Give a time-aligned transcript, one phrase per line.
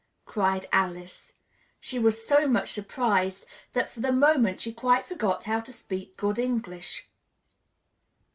[0.25, 1.31] cried Alice
[1.79, 6.17] (she was so much surprised that for the moment she quite forgot how to speak
[6.17, 7.07] good English).